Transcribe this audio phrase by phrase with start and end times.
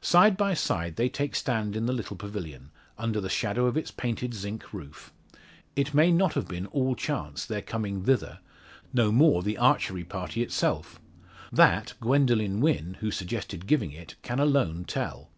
[0.00, 3.90] Side by side they take stand in the little pavilion, under the shadow of its
[3.90, 5.12] painted zinc roof.
[5.76, 8.38] It may not have been all chance their coming thither
[8.94, 10.98] no more the archery party itself.
[11.52, 15.28] That Gwendoline Wynn, who suggested giving it, can alone tell.